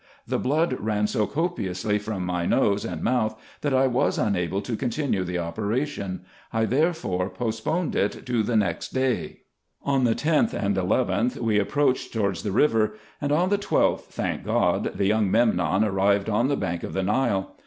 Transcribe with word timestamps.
The 0.25 0.39
blood 0.39 0.77
ran 0.79 1.05
so 1.05 1.27
copiously 1.27 1.99
from 1.99 2.25
my 2.25 2.47
nose 2.47 2.83
and 2.85 3.03
mouth, 3.03 3.39
that 3.61 3.71
I 3.71 3.85
was 3.85 4.17
unable 4.17 4.59
to 4.63 4.75
continue 4.75 5.23
the 5.23 5.37
operation: 5.37 6.21
I 6.51 6.65
therefore 6.65 7.29
postponed 7.29 7.95
it 7.95 8.25
to 8.25 8.41
the 8.41 8.55
next 8.55 8.95
day. 8.95 9.41
On 9.83 10.03
the 10.03 10.15
10th 10.15 10.53
and 10.53 10.75
11th, 10.75 11.37
we 11.37 11.59
approached 11.59 12.11
towards 12.13 12.41
the 12.41 12.51
river; 12.51 12.95
and 13.21 13.31
on 13.31 13.49
the 13.49 13.59
12th, 13.59 14.05
thank 14.05 14.43
God, 14.43 14.91
the 14.95 15.05
young 15.05 15.29
Memnon 15.29 15.83
arrived 15.83 16.31
on 16.31 16.47
the 16.47 16.57
bank 16.57 16.81
of 16.81 16.93
the 16.93 17.03
Nile. 17.03 17.55